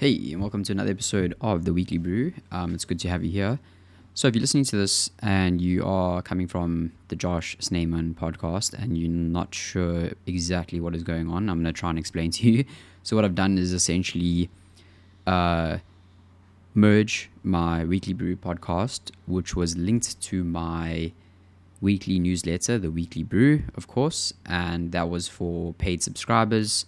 [0.00, 2.32] Hey, and welcome to another episode of the Weekly Brew.
[2.50, 3.58] Um, it's good to have you here.
[4.14, 8.72] So, if you're listening to this and you are coming from the Josh Sneyman podcast
[8.72, 12.30] and you're not sure exactly what is going on, I'm going to try and explain
[12.30, 12.64] to you.
[13.02, 14.48] So, what I've done is essentially
[15.26, 15.76] uh,
[16.72, 21.12] merge my Weekly Brew podcast, which was linked to my
[21.82, 26.86] weekly newsletter, the Weekly Brew, of course, and that was for paid subscribers.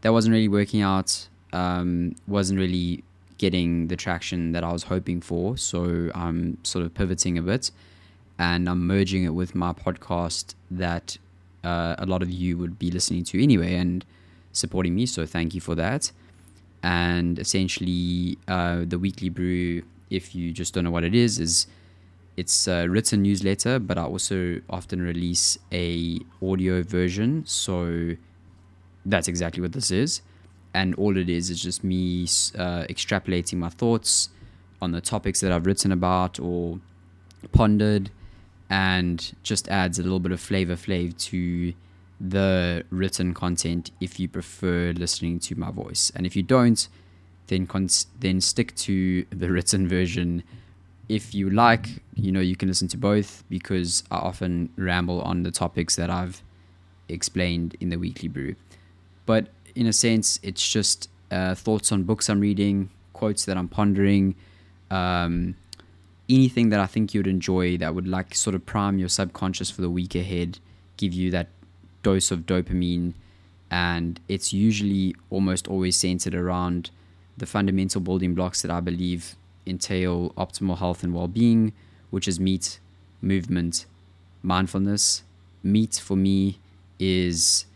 [0.00, 3.04] That wasn't really working out um, wasn't really
[3.38, 5.56] getting the traction that I was hoping for.
[5.56, 7.70] So I'm sort of pivoting a bit
[8.38, 11.16] and I'm merging it with my podcast that
[11.64, 14.04] uh, a lot of you would be listening to anyway and
[14.52, 15.06] supporting me.
[15.06, 16.12] So thank you for that.
[16.82, 21.66] And essentially, uh, the Weekly Brew, if you just don't know what it is, is
[22.36, 27.44] it's a written newsletter, but I also often release a audio version.
[27.46, 28.16] So
[29.04, 30.20] that's exactly what this is
[30.74, 34.30] and all it is is just me uh, extrapolating my thoughts
[34.80, 36.80] on the topics that I've written about or
[37.52, 38.10] pondered,
[38.68, 41.74] and just adds a little bit of flavor flav to
[42.20, 46.12] the written content if you prefer listening to my voice.
[46.14, 46.86] And if you don't,
[47.46, 50.42] then cons- then stick to the written version.
[51.08, 55.42] If you like, you know, you can listen to both because I often ramble on
[55.42, 56.42] the topics that I've
[57.08, 58.54] explained in the weekly brew.
[59.26, 63.68] But in a sense, it's just uh, thoughts on books I'm reading, quotes that I'm
[63.68, 64.34] pondering,
[64.90, 65.54] um,
[66.28, 69.82] anything that I think you'd enjoy that would like sort of prime your subconscious for
[69.82, 70.58] the week ahead,
[70.96, 71.48] give you that
[72.02, 73.14] dose of dopamine.
[73.70, 76.90] And it's usually almost always centered around
[77.36, 81.72] the fundamental building blocks that I believe entail optimal health and well being,
[82.10, 82.80] which is meat,
[83.22, 83.86] movement,
[84.42, 85.22] mindfulness.
[85.62, 86.58] Meat for me
[86.98, 87.66] is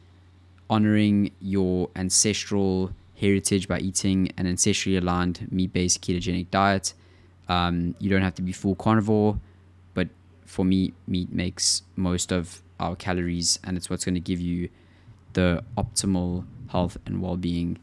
[0.71, 6.95] honoring your ancestral heritage by eating an ancestrally aligned meat based ketogenic diet.
[7.49, 9.39] Um, you don't have to be full carnivore,
[9.95, 10.09] but
[10.47, 14.69] for me, meat makes most of our calories and it's what's going to give you
[15.35, 17.79] the optimal health and well being.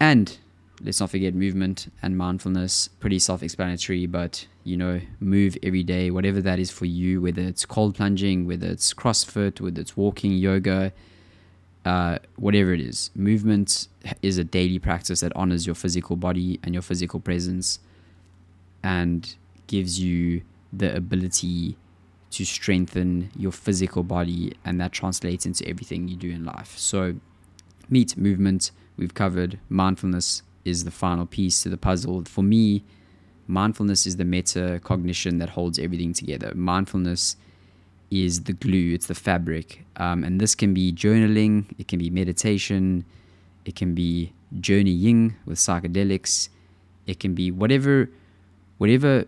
[0.00, 0.36] And
[0.80, 6.10] let's not forget movement and mindfulness, pretty self explanatory, but you know, move every day,
[6.10, 10.32] whatever that is for you, whether it's cold plunging, whether it's CrossFit, whether it's walking,
[10.32, 10.92] yoga
[11.84, 13.10] uh, whatever it is.
[13.14, 13.88] Movement
[14.22, 17.78] is a daily practice that honors your physical body and your physical presence
[18.82, 19.36] and
[19.66, 20.42] gives you
[20.72, 21.76] the ability
[22.30, 26.76] to strengthen your physical body, and that translates into everything you do in life.
[26.76, 27.14] So,
[27.88, 29.60] meat, movement, we've covered.
[29.68, 32.24] Mindfulness is the final piece to the puzzle.
[32.24, 32.82] For me,
[33.46, 36.52] mindfulness is the meta cognition that holds everything together.
[36.56, 37.36] Mindfulness
[38.10, 39.84] is the glue, it's the fabric.
[39.96, 43.04] Um, and this can be journaling, it can be meditation,
[43.64, 46.48] it can be journeying with psychedelics,
[47.06, 48.08] it can be whatever
[48.78, 49.24] whatever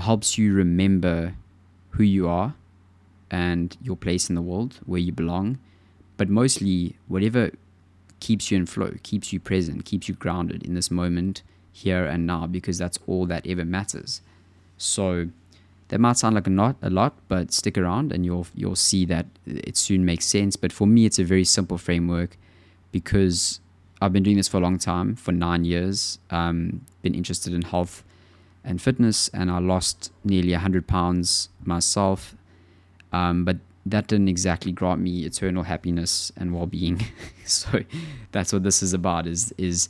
[0.00, 1.34] helps you remember
[1.90, 2.54] who you are
[3.30, 5.58] and your place in the world, where you belong,
[6.16, 7.50] but mostly whatever
[8.20, 12.26] keeps you in flow, keeps you present, keeps you grounded in this moment here and
[12.26, 14.20] now because that's all that ever matters.
[14.76, 15.28] So
[15.88, 19.04] that might sound like a not a lot, but stick around and you'll you'll see
[19.06, 20.56] that it soon makes sense.
[20.56, 22.36] But for me, it's a very simple framework
[22.92, 23.60] because
[24.00, 26.18] I've been doing this for a long time, for nine years.
[26.30, 28.04] Um, been interested in health
[28.64, 32.34] and fitness, and I lost nearly hundred pounds myself.
[33.12, 33.56] Um, but
[33.86, 37.06] that didn't exactly grant me eternal happiness and well-being.
[37.46, 37.82] so
[38.32, 39.26] that's what this is about.
[39.26, 39.88] Is is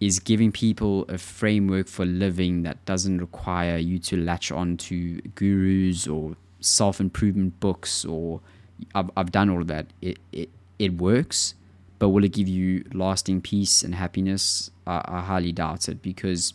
[0.00, 5.20] is giving people a framework for living that doesn't require you to latch on to
[5.34, 8.40] gurus or self improvement books or
[8.94, 9.86] I've, I've done all of that.
[10.02, 11.54] It, it, it works,
[11.98, 14.70] but will it give you lasting peace and happiness?
[14.86, 16.52] I, I highly doubt it because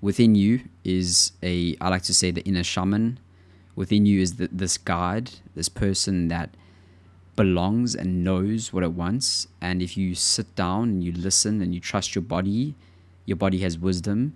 [0.00, 3.18] within you is a, I like to say, the inner shaman.
[3.74, 6.50] Within you is the, this guide, this person that
[7.36, 9.46] belongs and knows what it wants.
[9.60, 12.74] And if you sit down and you listen and you trust your body,
[13.26, 14.34] your body has wisdom.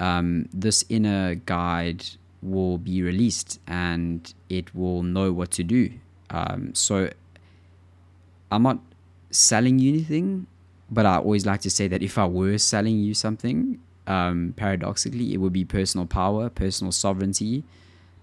[0.00, 2.04] Um, this inner guide
[2.42, 5.90] will be released and it will know what to do.
[6.30, 7.10] Um, so
[8.50, 8.78] I'm not
[9.30, 10.46] selling you anything,
[10.90, 15.32] but I always like to say that if I were selling you something, um, paradoxically,
[15.32, 17.64] it would be personal power, personal sovereignty,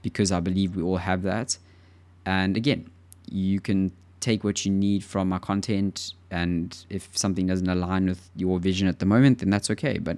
[0.01, 1.57] because I believe we all have that.
[2.25, 2.89] And again,
[3.31, 8.29] you can take what you need from our content and if something doesn't align with
[8.35, 10.17] your vision at the moment then that's okay but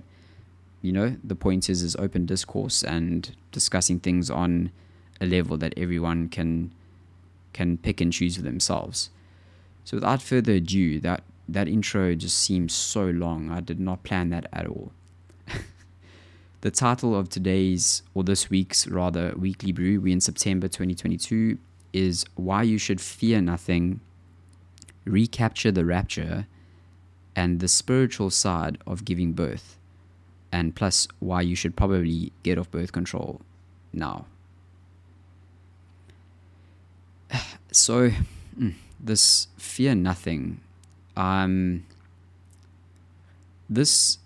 [0.81, 4.71] you know the point is is open discourse and discussing things on
[5.21, 6.73] a level that everyone can
[7.53, 9.09] can pick and choose for themselves
[9.85, 13.51] so without further ado that that intro just seems so long.
[13.51, 14.91] I did not plan that at all.
[16.61, 21.57] the title of today's, or this week's rather, weekly brew, we in September 2022,
[21.93, 24.01] is Why You Should Fear Nothing,
[25.05, 26.47] Recapture the Rapture,
[27.35, 29.77] and the spiritual side of giving birth,
[30.51, 33.41] and plus why you should probably get off birth control
[33.91, 34.25] now.
[37.71, 38.11] So,
[38.55, 40.61] mm, this fear nothing
[41.17, 41.85] um
[43.69, 44.17] this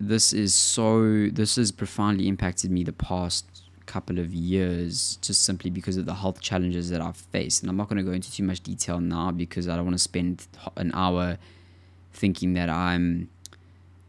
[0.00, 3.44] this is so this has profoundly impacted me the past
[3.90, 7.76] couple of years just simply because of the health challenges that I've faced and I'm
[7.76, 10.46] not going to go into too much detail now because I don't want to spend
[10.76, 11.38] an hour
[12.12, 13.28] thinking that I'm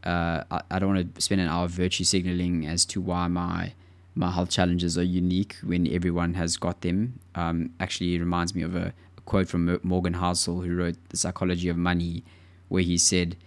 [0.03, 3.73] uh, I, I don't want to spend an hour virtue signaling as to why my
[4.13, 7.19] my health challenges are unique when everyone has got them.
[7.35, 11.17] Um, actually, it reminds me of a, a quote from Morgan Housel, who wrote The
[11.17, 12.23] Psychology of Money,
[12.67, 13.37] where he said,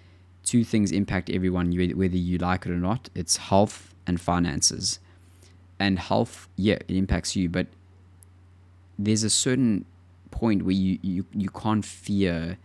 [0.42, 4.98] Two things impact everyone, whether you like it or not it's health and finances.
[5.78, 7.66] And health, yeah, it impacts you, but
[8.98, 9.84] there's a certain
[10.30, 12.58] point where you, you, you can't fear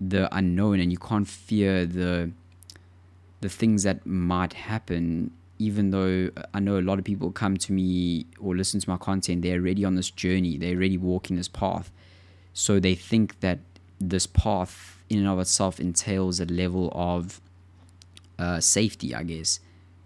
[0.00, 2.30] the unknown and you can't fear the
[3.40, 7.72] the things that might happen even though I know a lot of people come to
[7.72, 11.48] me or listen to my content, they're already on this journey, they're already walking this
[11.48, 11.90] path.
[12.52, 13.58] So they think that
[14.00, 17.40] this path, in and of itself, entails a level of
[18.38, 19.58] uh, safety, I guess.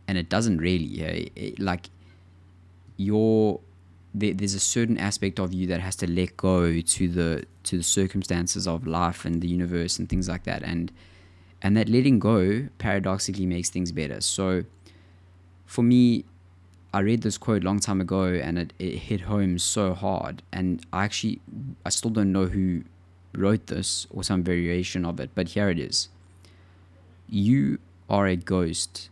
[0.08, 1.02] And it doesn't really.
[1.02, 1.28] Eh?
[1.36, 1.90] It, like,
[2.96, 3.60] your
[4.14, 7.76] there, there's a certain aspect of you that has to let go to the to
[7.78, 10.92] the circumstances of life and the universe and things like that and
[11.62, 14.64] and that letting go paradoxically makes things better so
[15.72, 16.26] for me,
[16.92, 20.42] I read this quote long time ago and it, it hit home so hard.
[20.52, 21.40] And I actually,
[21.86, 22.84] I still don't know who
[23.34, 26.10] wrote this or some variation of it, but here it is.
[27.26, 27.78] You
[28.10, 29.08] are a ghost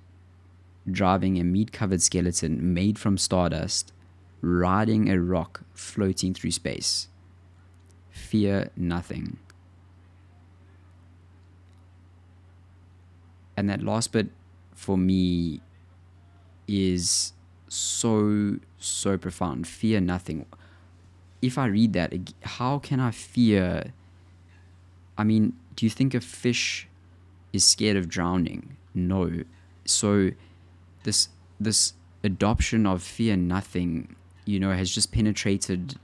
[0.92, 3.92] driving a meat covered skeleton made from stardust,
[4.40, 7.08] riding a rock floating through space.
[8.10, 9.38] Fear nothing.
[13.56, 14.28] And that last bit
[14.74, 15.60] for me
[16.66, 17.32] is
[17.68, 19.66] so so profound.
[19.66, 20.46] Fear nothing.
[21.42, 23.92] If i read that how can i fear?
[25.18, 26.88] I mean do you think a fish
[27.52, 28.76] is scared of drowning?
[28.94, 29.44] No.
[29.84, 30.30] So
[31.02, 34.14] this this adoption of fear nothing
[34.44, 35.96] you know has just penetrated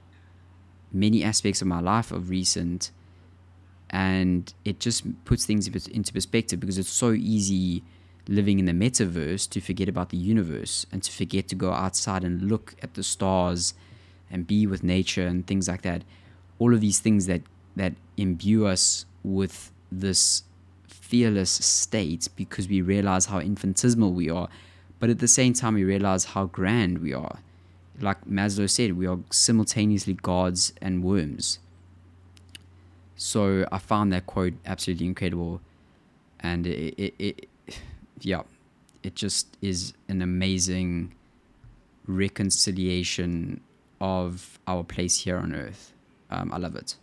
[0.93, 2.91] many aspects of my life of recent
[3.91, 7.83] and it just puts things into perspective because it's so easy
[8.29, 12.25] living in the metaverse to forget about the universe and to forget to go outside
[12.25, 13.75] and look at the stars
[14.31, 16.03] and be with nature and things like that.
[16.59, 17.43] All of these things that
[17.77, 20.43] that imbue us with this
[20.89, 24.49] fearless state because we realize how infinitesimal we are,
[24.99, 27.39] but at the same time we realize how grand we are.
[28.01, 31.59] Like Maslow said, we are simultaneously gods and worms.
[33.17, 35.61] So I found that quote absolutely incredible,
[36.41, 37.49] and it, it, it
[38.21, 38.43] yeah,
[39.03, 41.15] it just is an amazing
[42.07, 43.61] reconciliation
[44.01, 45.93] of our place here on earth.
[46.31, 46.97] Um, I love it.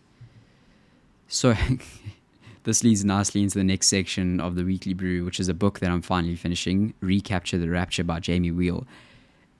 [1.28, 1.54] So,
[2.64, 5.78] this leads nicely into the next section of the Weekly Brew, which is a book
[5.80, 8.86] that I'm finally finishing Recapture the Rapture by Jamie Wheal.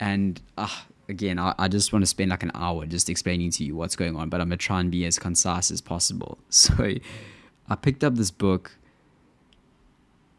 [0.01, 0.69] And uh,
[1.09, 3.95] again, I, I just want to spend like an hour just explaining to you what's
[3.95, 6.39] going on, but I'm going to try and be as concise as possible.
[6.49, 6.95] So,
[7.67, 8.73] I picked up this book.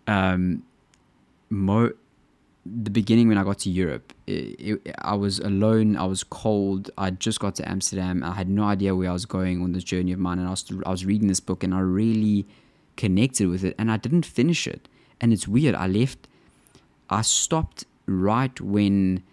[0.08, 0.64] Um,
[1.50, 1.92] mo
[2.66, 5.98] the beginning when I got to Europe, it, it, I was alone.
[5.98, 6.90] I was cold.
[6.98, 8.24] I just got to Amsterdam.
[8.24, 10.52] I had no idea where I was going on this journey of mine, and I
[10.52, 12.48] was I was reading this book, and I really
[12.98, 14.88] connected with it, and I didn't finish it.
[15.20, 15.76] And it's weird.
[15.76, 16.28] I left.
[17.10, 19.24] I stopped right when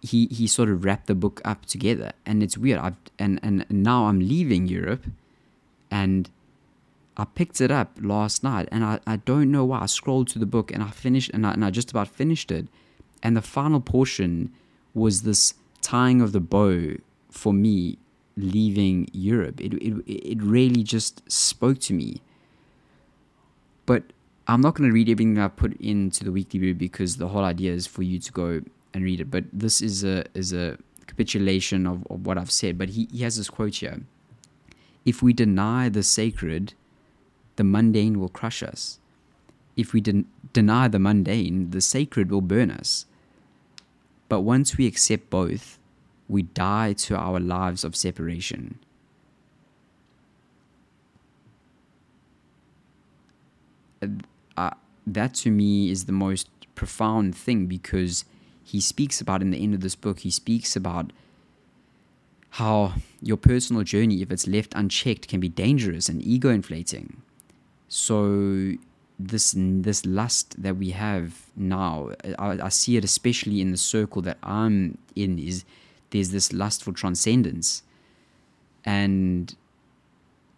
[0.00, 2.78] he he sort of wrapped the book up together, and it's weird.
[2.78, 5.06] I've and and now I'm leaving Europe,
[5.90, 6.30] and
[7.16, 9.80] I picked it up last night and I, I don't know why.
[9.82, 12.50] I scrolled to the book and I finished and I, and I just about finished
[12.50, 12.66] it.
[13.22, 14.52] And the final portion
[14.94, 16.96] was this tying of the bow
[17.30, 17.98] for me
[18.36, 19.60] leaving Europe.
[19.60, 22.20] It, it, it really just spoke to me.
[23.86, 24.04] But
[24.46, 27.44] I'm not going to read everything I put into the weekly brew because the whole
[27.44, 28.60] idea is for you to go
[28.92, 29.30] and read it.
[29.30, 32.78] But this is a is a capitulation of, of what I've said.
[32.78, 34.02] But he, he has this quote here.
[35.04, 36.74] If we deny the sacred,
[37.56, 38.98] the mundane will crush us.
[39.76, 43.06] If we den- deny the mundane, the sacred will burn us.
[44.28, 45.78] But once we accept both,
[46.28, 48.78] we die to our lives of separation.
[54.56, 54.70] uh,
[55.06, 58.24] that to me is the most profound thing because
[58.62, 61.12] he speaks about in the end of this book, he speaks about
[62.50, 67.22] how your personal journey, if it's left unchecked, can be dangerous and ego inflating.
[67.88, 68.72] So
[69.18, 74.22] this this lust that we have now, I, I see it especially in the circle
[74.22, 75.38] that I'm in.
[75.38, 75.64] Is
[76.14, 77.82] there's this lust for transcendence,
[78.84, 79.56] and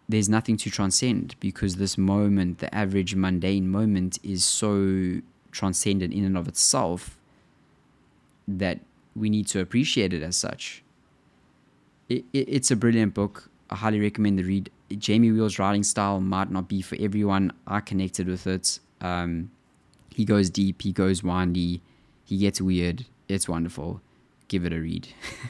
[0.07, 5.23] there's nothing to transcend because this moment, the average mundane moment, is so
[5.53, 7.17] transcendent in and of itself
[8.47, 8.81] that
[9.17, 10.85] we need to appreciate it as such.
[12.11, 13.49] It, it, it's a brilliant book.
[13.71, 14.71] I highly recommend the read.
[14.99, 17.51] Jamie Wheal's writing style might not be for everyone.
[17.67, 18.79] I connected with it.
[19.01, 19.51] Um,
[20.11, 21.81] he goes deep, he goes windy,
[22.25, 23.07] he gets weird.
[23.27, 24.03] It's wonderful.
[24.49, 25.09] Give it a read.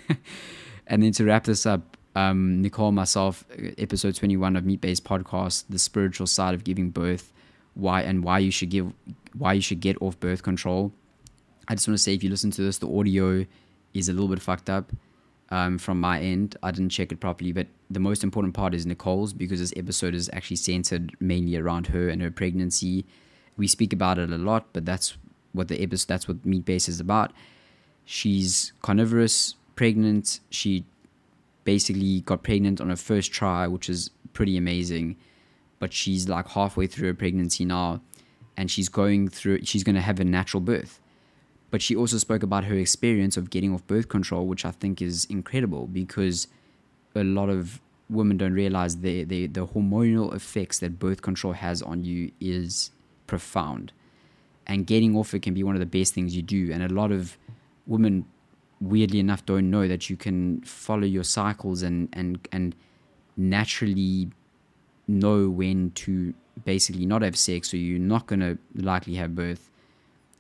[0.87, 3.45] and then to wrap this up, um, Nicole, myself,
[3.79, 7.33] episode 21 of Meat Based Podcast, the spiritual side of giving birth,
[7.75, 8.93] why and why you should give,
[9.37, 10.93] why you should get off birth control.
[11.69, 13.45] I just want to say, if you listen to this, the audio
[13.93, 14.93] is a little bit fucked up
[15.51, 16.57] um, from my end.
[16.63, 20.15] I didn't check it properly, but the most important part is Nicole's because this episode
[20.15, 23.05] is actually centered mainly around her and her pregnancy.
[23.57, 25.17] We speak about it a lot, but that's
[25.53, 27.33] what the episode, that's what Meat Base is about.
[28.07, 30.41] She's carnivorous, pregnant.
[30.49, 30.85] She
[31.65, 35.17] basically got pregnant on her first try, which is pretty amazing.
[35.79, 38.01] But she's like halfway through her pregnancy now,
[38.57, 39.65] and she's going through.
[39.65, 41.01] She's going to have a natural birth
[41.71, 45.03] but she also spoke about her experience of getting off birth control, which I think
[45.03, 46.49] is incredible because
[47.15, 51.83] a lot of women don't realize the, the, the hormonal effects that birth control has
[51.83, 52.93] on you is
[53.27, 53.93] profound.
[54.67, 56.71] And getting off it can be one of the best things you do.
[56.73, 57.37] And a lot of
[57.87, 58.27] women,
[58.81, 62.75] weirdly enough, don't know that you can follow your cycles and, and, and
[63.37, 64.31] naturally
[65.09, 69.71] know when to basically not have sex or you're not going to likely have birth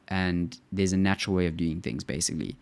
[0.08, 2.56] and there's a natural way of doing things basically.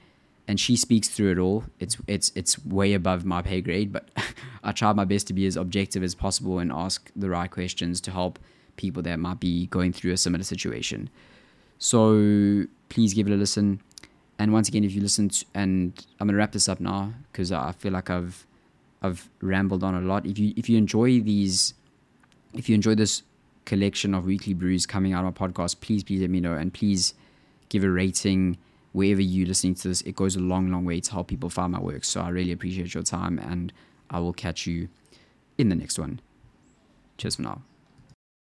[0.47, 1.64] And she speaks through it all.
[1.81, 4.11] It's it's it's way above my pay grade but
[4.62, 8.00] i try my best to be as objective as possible and ask the right questions
[8.03, 8.38] to help
[8.76, 11.09] people that might be going through a similar situation.
[11.79, 13.81] So please give it a listen
[14.38, 17.53] and once again if you listen to, and i'm to wrap this up now because
[17.53, 18.47] i feel like i've
[19.03, 21.75] i've rambled on a lot if you if you enjoy these
[22.55, 23.23] if you enjoy this
[23.64, 26.73] collection of weekly brews coming out of my podcast please please let me know and
[26.75, 27.14] please
[27.69, 28.57] give a rating
[28.95, 30.00] wherever you're listening to this.
[30.03, 32.05] It goes a long, long way to help people find my work.
[32.05, 33.73] So I really appreciate your time and
[34.09, 34.88] I will catch you
[35.59, 36.21] in the next one.
[37.19, 37.62] Cheers for now.